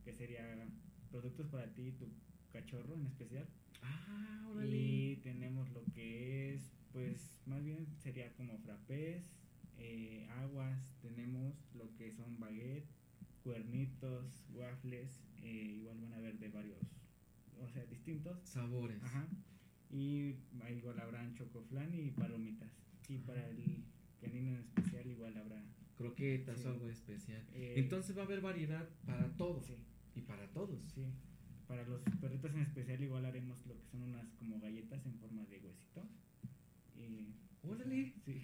[0.05, 0.69] que sería
[1.11, 2.07] productos para ti, tu
[2.53, 3.47] cachorro en especial.
[3.83, 9.25] Ah, Y tenemos lo que es pues más bien sería como frappés,
[9.79, 12.87] eh, aguas, tenemos lo que son baguette,
[13.43, 16.79] cuernitos, waffles, eh, igual van a haber de varios,
[17.61, 19.03] o sea, distintos sabores.
[19.03, 19.27] Ajá.
[19.91, 20.37] Y
[20.77, 22.71] igual habrán chocoflan y palomitas.
[23.09, 23.85] Y para el
[24.21, 25.63] canino en especial igual habrá
[25.97, 26.67] croquetas Sí.
[26.67, 27.43] o algo especial.
[27.53, 29.77] Eh, Entonces va a haber variedad para todos sí,
[30.15, 30.83] y para todos.
[30.95, 31.05] sí.
[31.67, 35.45] Para los perritos en especial igual haremos lo que son unas como galletas en forma
[35.47, 36.07] de huesito.
[36.95, 37.35] Y,
[37.67, 38.13] Órale.
[38.25, 38.43] Sí.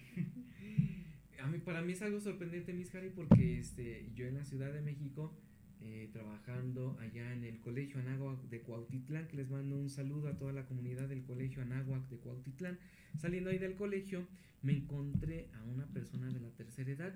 [1.41, 4.71] A mí, para mí es algo sorprendente, Miss Harry, porque este, yo en la Ciudad
[4.71, 5.35] de México,
[5.81, 10.37] eh, trabajando allá en el Colegio Anáhuac de Cuautitlán, que les mando un saludo a
[10.37, 12.77] toda la comunidad del Colegio Anáhuac de Cuautitlán,
[13.17, 14.27] saliendo ahí del colegio,
[14.61, 17.15] me encontré a una persona de la tercera edad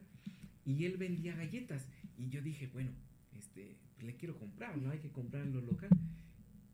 [0.66, 1.88] y él vendía galletas.
[2.18, 2.92] Y yo dije, bueno,
[3.38, 4.92] este, le quiero comprar, ¿no?
[4.92, 5.90] Hay que comprarlo local.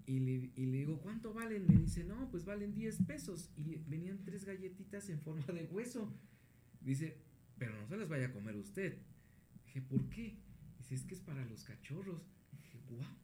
[0.05, 1.65] Y le, y le digo, ¿cuánto valen?
[1.67, 3.49] Me dice, no, pues valen 10 pesos.
[3.55, 6.11] Y venían tres galletitas en forma de hueso.
[6.81, 7.17] Dice,
[7.57, 8.97] pero no se las vaya a comer usted.
[9.65, 10.37] Dije, ¿por qué?
[10.79, 12.27] Dice, es que es para los cachorros.
[12.51, 13.15] Dije, guau,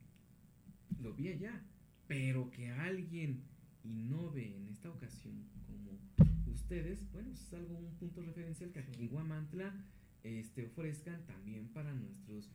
[0.99, 1.63] lo vi allá.
[2.07, 3.43] Pero que alguien
[3.83, 5.99] innove en esta ocasión como
[6.45, 9.73] ustedes, bueno, es algo, un punto referencial que aquí en Guamantla
[10.23, 12.49] este, ofrezcan también para nuestros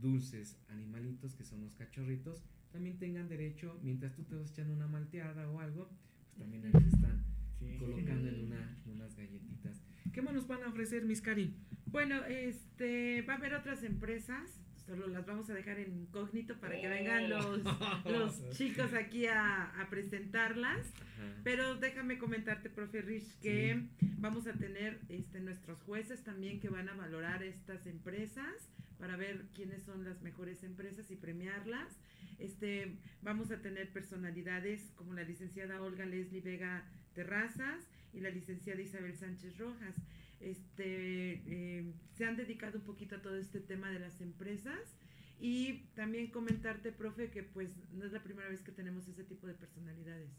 [0.00, 4.86] dulces animalitos que son los cachorritos, también tengan derecho, mientras tú te vas echando una
[4.86, 5.88] malteada o algo,
[6.24, 7.24] pues también ellos están
[7.58, 7.76] Sí.
[7.78, 9.82] colocando en, una, en unas galletitas.
[10.12, 11.56] ¿Qué más nos van a ofrecer, Miss Cari?
[11.86, 16.78] Bueno, este, va a haber otras empresas, solo las vamos a dejar en incógnito para
[16.78, 17.62] que vengan los,
[18.04, 20.86] los chicos aquí a, a presentarlas.
[20.86, 21.40] Ajá.
[21.44, 26.90] Pero déjame comentarte, profe Rich, que vamos a tener este, nuestros jueces también que van
[26.90, 31.98] a valorar estas empresas para ver quiénes son las mejores empresas y premiarlas.
[32.38, 38.80] Este, vamos a tener personalidades como la licenciada Olga Leslie Vega Terrazas y la licenciada
[38.80, 39.94] Isabel Sánchez Rojas.
[40.40, 44.96] Este, eh, se han dedicado un poquito a todo este tema de las empresas
[45.40, 49.46] y también comentarte, profe, que pues no es la primera vez que tenemos ese tipo
[49.46, 50.30] de personalidades.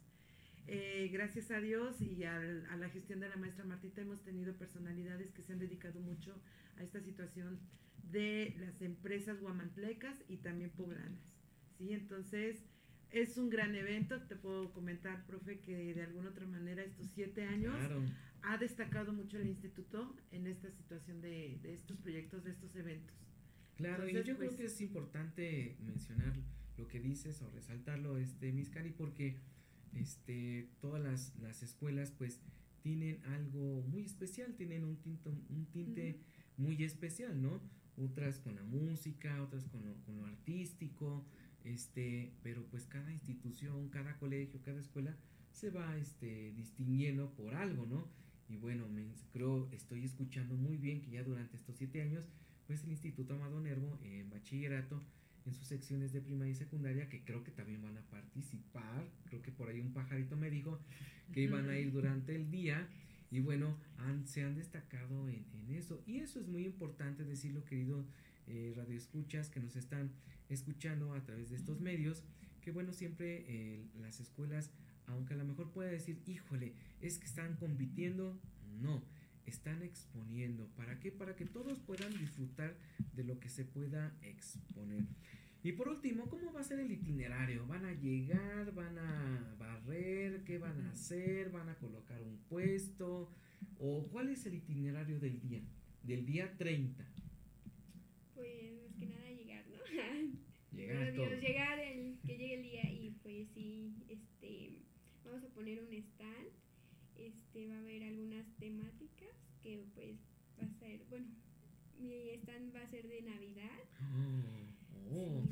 [0.68, 4.54] Eh, gracias a Dios y al- a la gestión de la maestra Martita hemos tenido
[4.58, 6.42] personalidades que se han dedicado mucho
[6.78, 7.60] a esta situación
[8.12, 11.22] de las empresas guamantlecas y también poblanas.
[11.78, 11.94] ¿sí?
[11.94, 12.64] Entonces,
[13.12, 14.22] es un gran evento.
[14.28, 18.04] Te puedo comentar, profe, que de alguna otra manera estos siete años Claro.
[18.42, 23.16] ha destacado mucho el instituto en esta situación de, de estos proyectos, de estos eventos.
[23.78, 26.34] Claro, y Entonces, yo pues- creo que es importante mencionar
[26.78, 29.38] lo que dices o resaltarlo, este, Miss Cari, porque
[30.00, 32.40] este, todas las, las escuelas pues
[32.82, 36.20] tienen algo muy especial, tienen un, tinto, un tinte
[36.58, 37.62] muy especial, ¿no?
[37.98, 41.26] Otras con la música, otras con lo, con lo artístico,
[41.64, 45.16] este, pero pues cada institución, cada colegio, cada escuela
[45.52, 48.08] se va este, distinguiendo por algo, ¿no?
[48.50, 52.26] Y bueno, me, creo, estoy escuchando muy bien que ya durante estos siete años
[52.68, 55.02] pues el Instituto Amado Nervo en bachillerato
[55.48, 59.42] en sus secciones de primaria y secundaria que creo que también van a participar creo
[59.42, 60.80] que por ahí un pajarito me dijo
[61.34, 62.88] que iban a ir durante el día
[63.32, 67.64] y bueno han, se han destacado en, en eso y eso es muy importante decirlo
[67.66, 68.06] querido
[68.48, 70.12] eh, radioescuchas que nos están
[70.50, 72.24] escuchando a través de estos medios
[72.62, 74.70] que bueno siempre eh, las escuelas
[75.06, 78.38] aunque a lo mejor pueda decir híjole es que están compitiendo
[78.82, 79.02] no
[79.48, 80.68] están exponiendo.
[80.76, 81.12] ¿Para qué?
[81.12, 82.76] Para que todos puedan disfrutar
[83.14, 85.06] de lo que se pueda exponer.
[85.68, 87.68] Y por último, ¿cómo va a ser el itinerario?
[87.68, 88.74] ¿Van a llegar?
[88.74, 90.46] ¿Van a barrer?
[90.46, 91.50] ¿Qué van a hacer?
[91.50, 93.30] ¿Van a colocar un puesto?
[93.78, 95.60] ¿O cuál es el itinerario del día?
[96.04, 97.06] Del día 30.
[98.34, 99.78] Pues más que nada llegar, ¿no?
[100.72, 101.42] Llegar Dios, todos.
[101.42, 104.72] llegar el, que llegue el día y pues sí, este,
[105.26, 106.48] vamos a poner un stand,
[107.18, 110.16] este, va a haber algunas temáticas que pues
[110.58, 111.28] va a ser, bueno,
[112.00, 113.84] mi stand va a ser de Navidad.
[114.57, 114.57] Oh,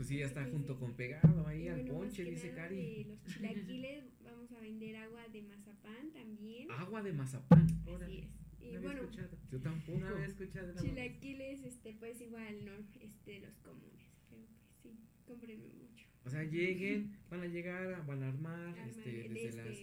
[0.06, 0.80] pues sí, ya está Sí, junto sí.
[0.80, 3.04] con pegado ahí al bueno, ponche, dice nada Cari.
[3.06, 6.72] Los chilaquiles vamos a vender agua de mazapán también.
[6.72, 7.68] Agua de mazapán.
[8.04, 8.28] Así es.
[8.60, 9.38] Y No había bueno, escuchado.
[9.52, 10.00] Yo tampoco.
[10.00, 10.68] No había escuchado.
[10.68, 10.84] la voz.
[10.84, 12.72] chilaquiles, este, pues igual, ¿no?
[13.02, 14.06] Este, los comunes.
[14.30, 16.06] Pero pues sí, cómprenme mucho.
[16.24, 19.78] O sea, lleguen, van a llegar, van a armar, Armar este, el desde las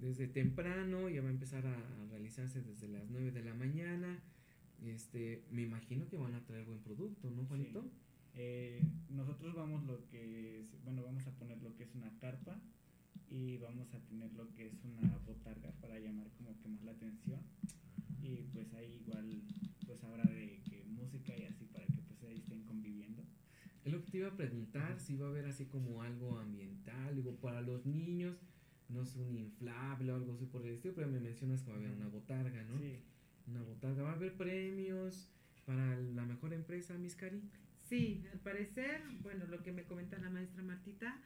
[0.00, 4.22] desde temprano, ya va a empezar a, a realizarse desde las 9 de la mañana.
[4.84, 7.84] Este, me imagino que van a traer buen producto, ¿no, Juanito?
[8.40, 12.56] Eh, nosotros vamos lo que es, bueno, vamos a poner lo que es una carpa
[13.28, 16.92] y vamos a tener lo que es una botarga para llamar como que más la
[16.92, 17.40] atención
[18.22, 19.42] y pues ahí igual
[19.84, 23.24] pues habrá de que música y así para que pues ahí estén conviviendo.
[23.84, 27.16] Es lo que te iba a preguntar, si va a haber así como algo ambiental,
[27.16, 28.36] digo, para los niños,
[28.88, 31.76] no sé, un inflable o algo así por el estilo, pero me mencionas que va
[31.76, 32.78] a haber una botarga, ¿no?
[32.78, 33.00] Sí.
[33.48, 34.04] Una botarga.
[34.04, 35.28] ¿Va a haber premios
[35.64, 37.42] para la mejor empresa, Miss Cari?
[37.88, 41.20] Sí, al parecer, bueno, lo que me comenta la maestra Martita,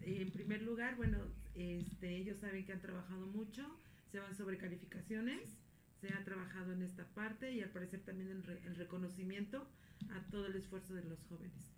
[0.00, 1.18] en primer lugar, bueno,
[1.54, 3.64] este, ellos saben que han trabajado mucho,
[4.10, 5.58] se van sobre calificaciones,
[6.00, 9.68] se ha trabajado en esta parte y al parecer también el, re- el reconocimiento
[10.10, 11.72] a todo el esfuerzo de los jóvenes.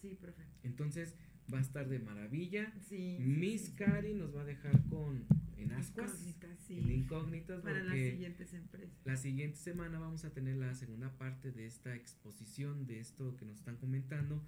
[0.00, 0.42] Sí, profe.
[0.62, 1.16] Entonces
[1.52, 2.72] va a estar de maravilla.
[2.88, 3.16] Sí.
[3.20, 3.76] Miss sí, sí.
[3.76, 5.26] Cari nos va a dejar con
[5.62, 6.78] en ascuas, Incógnitas, sí.
[6.78, 8.96] en incógnitas, Para las siguientes empresas.
[9.04, 13.44] la siguiente semana vamos a tener la segunda parte de esta exposición, de esto que
[13.44, 14.42] nos están comentando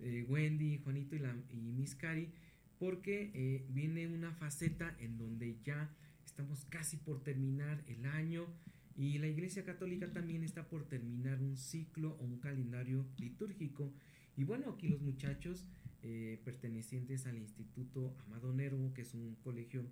[0.00, 2.32] eh, Wendy, Juanito y, la, y Miss Cari,
[2.78, 5.90] porque eh, viene una faceta en donde ya
[6.24, 8.46] estamos casi por terminar el año
[8.96, 13.92] y la Iglesia Católica también está por terminar un ciclo o un calendario litúrgico.
[14.36, 15.66] Y bueno, aquí los muchachos
[16.02, 19.84] eh, pertenecientes al Instituto Amado Nervo, que es un colegio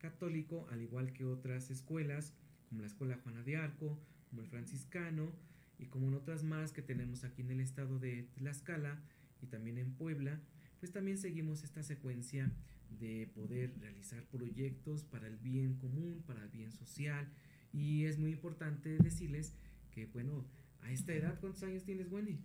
[0.00, 2.34] católico, al igual que otras escuelas,
[2.68, 3.96] como la Escuela Juana de Arco,
[4.28, 5.32] como el Franciscano,
[5.78, 9.00] y como en otras más que tenemos aquí en el estado de Tlaxcala
[9.40, 10.40] y también en Puebla,
[10.78, 12.52] pues también seguimos esta secuencia
[12.98, 17.28] de poder realizar proyectos para el bien común, para el bien social,
[17.72, 19.54] y es muy importante decirles
[19.90, 20.44] que, bueno,
[20.82, 22.38] a esta edad, ¿cuántos años tienes, Wendy?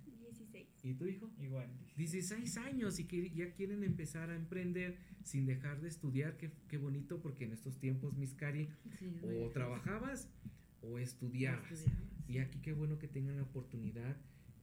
[0.85, 0.91] 16.
[0.91, 1.31] ¿Y tu hijo?
[1.39, 1.69] Igual.
[1.97, 6.77] 16 años y que ya quieren empezar a emprender sin dejar de estudiar, qué, qué
[6.77, 8.69] bonito, porque en estos tiempos, Miss Cari,
[8.99, 10.29] Sí, o trabajabas
[10.81, 11.71] o estudiabas.
[11.71, 14.17] Estudiabas, Y aquí qué bueno que tengan la oportunidad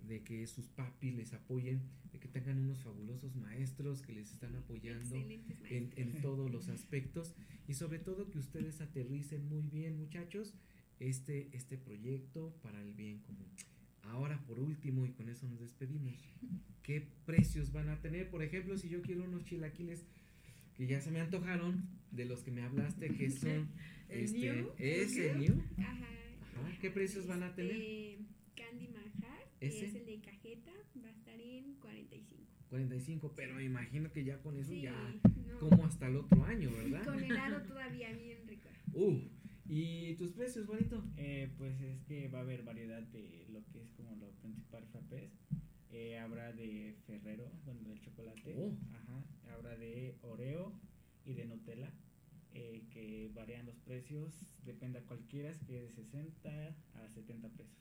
[0.07, 1.81] de que sus papis les apoyen,
[2.13, 7.35] de que tengan unos fabulosos maestros que les están apoyando en, en todos los aspectos
[7.69, 10.55] y sobre todo que ustedes aterricen muy bien muchachos
[10.99, 13.47] este, este proyecto para el bien común.
[14.03, 16.15] Ahora por último y con eso nos despedimos,
[16.83, 18.31] ¿qué precios van a tener?
[18.31, 20.05] Por ejemplo, si yo quiero unos chilaquiles
[20.77, 23.69] que ya se me antojaron, de los que me hablaste que son
[24.09, 24.71] ¿El este, New?
[24.79, 26.07] ese ¿El new, Ajá.
[26.55, 27.77] Ajá, ¿qué precios van a tener?
[27.81, 28.19] Este,
[28.57, 29.79] Candy Manjar, ¿Ese?
[29.81, 32.43] que es el de cajeta, va a estar en 45.
[32.69, 34.93] 45, pero me imagino que ya con eso Sí, ya
[35.49, 35.59] no.
[35.59, 37.05] como hasta el otro año, ¿verdad?
[37.05, 38.69] Con helado todavía bien rico.
[38.95, 39.19] Uh,
[39.69, 41.03] ¿y tus precios, bonito?
[41.17, 44.85] Eh, pues es que va a haber variedad de lo que es como lo principal
[44.87, 45.31] frappés.
[45.91, 48.55] Eh, habrá de Ferrero, bueno, del chocolate.
[48.57, 48.75] Oh.
[48.95, 49.25] Ajá.
[49.55, 50.73] Habrá de Oreo
[51.25, 51.93] y de Nutella.
[52.55, 54.35] eh, que varían los precios,
[54.67, 56.51] depende a cualquiera, que de 60
[56.95, 57.79] a 70 pesos.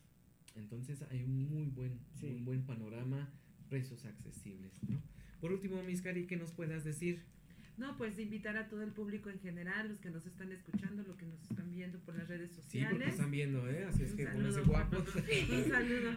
[0.55, 2.27] Entonces hay un muy buen, Sí.
[2.27, 3.29] un buen panorama,
[3.67, 5.01] precios accesibles, ¿no?
[5.41, 7.25] Por último, Miss Cari, ¿qué nos puedas decir?
[7.81, 11.17] No, pues invitar a todo el público en general, los que nos están escuchando, los
[11.17, 13.07] que nos están viendo por las redes Sí, porque sociales.
[13.09, 13.85] están viendo, ¿eh?
[13.85, 15.15] Así es Un que pónganse guapos.
[15.51, 16.11] Un saludo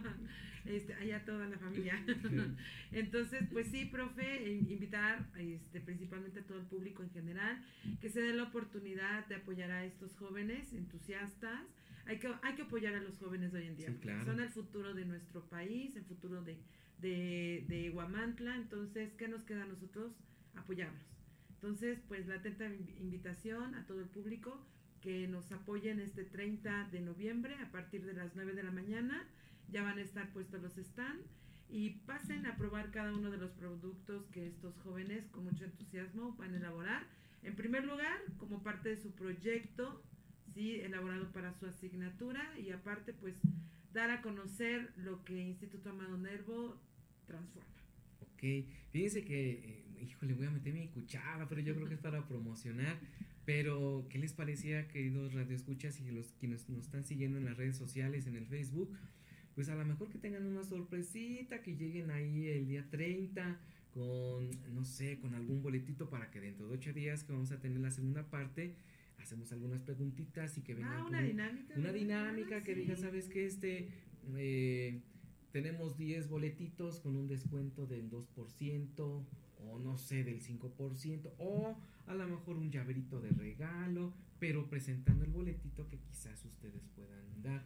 [0.67, 1.95] este, allá a toda la familia.
[2.93, 7.63] Entonces, pues sí, profe, in- invitar este, principalmente a todo el público en general
[8.01, 11.61] que se dé la oportunidad de apoyar a estos jóvenes entusiastas.
[12.07, 13.89] Hay que, hay que apoyar a los jóvenes de hoy en día.
[13.89, 14.25] Sí, claro.
[14.27, 16.59] Son el futuro de nuestro país, el futuro de,
[16.99, 18.57] de, de Huamantla.
[18.57, 20.13] Entonces, ¿qué nos queda a nosotros?
[20.55, 21.14] Apoyarlos.
[21.65, 24.61] Entonces, pues la atenta invi- invitación a todo el público
[25.01, 29.27] que nos apoyen este 30 de noviembre a partir de las 9 de la mañana.
[29.71, 31.23] Ya van a estar puestos los stand
[31.71, 36.37] y pasen a probar cada uno de los productos que estos jóvenes con mucho entusiasmo
[36.37, 37.07] van a elaborar.
[37.43, 40.03] En primer lugar, como parte de su proyecto,
[40.53, 43.37] sí, elaborado para su asignatura y aparte, pues
[43.95, 46.79] dar a conocer lo que Instituto Amado Nervo
[47.27, 47.71] transforma.
[48.21, 52.01] Ok, fíjense que, eh, híjole, voy a meter mi cuchara, pero yo creo que es
[52.01, 52.99] para promocionar.
[53.45, 57.77] Pero, ¿qué les parecía, queridos radioescuchas y los quienes nos están siguiendo en las redes
[57.77, 58.97] sociales, en el Facebook?
[59.55, 63.61] Pues a lo mejor que tengan una sorpresita, que lleguen ahí el día 30
[63.93, 67.61] con, no sé, con algún boletito para que dentro de ocho días que vamos a
[67.61, 68.75] tener la segunda parte,
[69.19, 71.75] hacemos algunas preguntitas y que vengan Ah, una un- dinámica.
[71.77, 72.81] una dinámica que Sí.
[72.81, 73.47] diga, ¿sabes qué?
[73.47, 73.89] Este,
[74.37, 75.01] eh,
[75.53, 79.25] tenemos 10 boletitos con un descuento del 2%
[79.71, 85.25] o no sé, del 5% o a lo mejor un llaverito de regalo, pero presentando
[85.25, 87.63] el boletito que quizás ustedes puedan dar.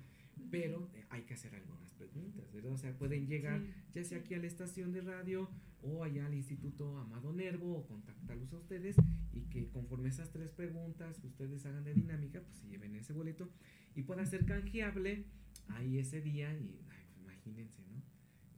[0.51, 2.73] Pero eh, hay que hacer algunas preguntas, ¿verdad?
[2.73, 3.67] O sea, pueden llegar Sí.
[3.95, 5.49] ya sea aquí a la estación de radio
[5.83, 8.97] o allá al Instituto Amado Nervo o contactarlos a ustedes
[9.33, 13.13] y que conforme esas tres preguntas que ustedes hagan de dinámica, pues se lleven ese
[13.13, 13.49] boleto
[13.97, 15.25] y pueda ser canjeable
[15.69, 17.97] ahí ese día y ay, imagínense, ¿no?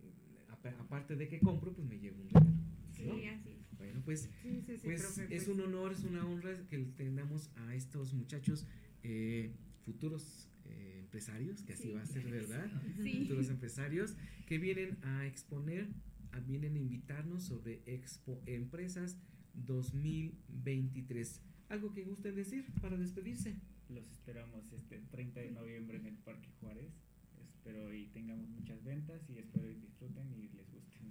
[0.02, 2.50] Eh, apa- aparte de que compro, pues me llevo un regalo.
[3.00, 3.14] Sí, ¿no?
[3.32, 3.56] así.
[3.78, 6.78] Bueno, pues Sí, sí, sí, pues profe, es pues, un honor, es una honra que
[6.96, 8.66] tengamos a estos muchachos
[9.02, 9.52] eh,
[9.84, 12.70] futuros eh, empresarios, que así Sí, va a ser, ¿verdad?
[13.02, 13.20] Sí.
[13.22, 14.14] Futuros empresarios
[14.46, 15.88] que vienen a exponer,
[16.32, 19.16] a- vienen a invitarnos sobre Expo Empresas
[19.54, 21.40] 2023.
[21.68, 23.56] ¿Algo que gusten decir para despedirse?
[23.88, 26.92] Los esperamos este 30 de noviembre en el Parque Juárez.
[27.40, 30.50] Espero y tengamos muchas ventas y espero y disfruten y.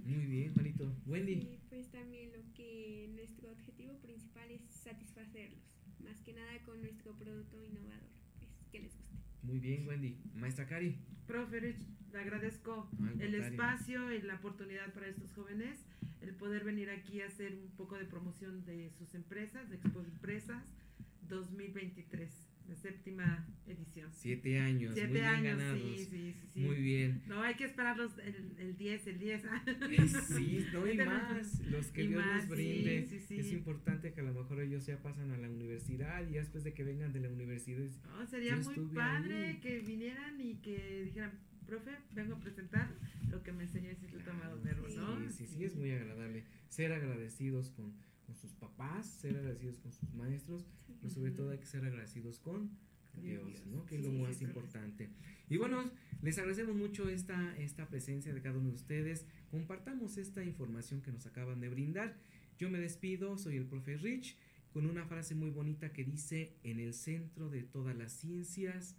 [0.10, 0.91] Muy bien, Juanito.
[1.05, 1.41] Wendy.
[1.41, 5.62] Sí, pues también lo que nuestro objetivo principal es satisfacerlos,
[6.03, 9.18] más que nada con nuestro producto innovador, pues que les guste.
[9.43, 10.18] Muy bien, Wendy.
[10.34, 10.97] Maestra Cari.
[11.28, 15.86] Profe Rich, le agradezco al el espacio y la oportunidad para estos jóvenes,
[16.22, 20.01] el poder venir aquí a hacer un poco de promoción de sus empresas, de Expo
[20.01, 20.64] Empresas
[21.28, 24.09] 2023, la séptima edición.
[24.13, 24.93] Siete años.
[24.93, 25.80] Siete muy bien años, ganados.
[25.82, 26.59] sí, sí, sí, sí.
[26.61, 27.22] Muy bien.
[27.28, 29.43] No, hay que esperarlos el, el 10, el 10.
[29.89, 33.07] Eh, Sí, no y más, los que y Dios más, nos brinde.
[33.09, 33.39] sí, sí.
[33.39, 36.74] Es importante que a lo mejor ellos ya pasan a la universidad y después de
[36.74, 37.80] que vengan de la universidad
[38.30, 39.59] sería muy padre ahí.
[39.59, 41.32] que vinieran y que dijeran,
[41.65, 42.89] profe, vengo a presentar
[43.30, 45.20] lo que me enseñó el Instituto Claro, Amado Nervo, sí, ¿no?
[45.32, 46.43] Sí, sí, sí, es muy agradable.
[46.67, 47.93] Ser agradecidos con,
[48.30, 50.63] con sus papás, ser agradecidos con sus maestros,
[51.01, 52.69] pero sobre todo hay que ser agradecidos con
[53.15, 53.88] Dios, Dios, ¿no?
[53.88, 55.09] Que es lo sí, más sí, importante.
[55.49, 55.84] Y bueno,
[56.21, 59.25] les agradecemos mucho esta, esta presencia de cada uno de ustedes.
[59.49, 62.19] Compartamos esta información que nos acaban de brindar.
[62.59, 64.38] Yo me despido, soy el profe Rich,
[64.73, 68.95] con una frase muy bonita que dice, en el centro de todas las ciencias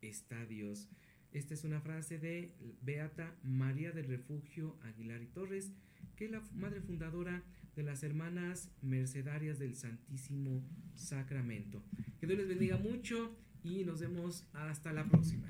[0.00, 0.88] está Dios.
[1.32, 5.70] Esta es una frase de Beata María del Refugio Aguilar y Torres,
[6.16, 7.44] que es la madre fundadora
[7.76, 10.62] de las hermanas mercedarias del Santísimo
[10.94, 11.82] Sacramento.
[12.20, 15.46] Que Dios les bendiga mucho y nos vemos hasta la próxima.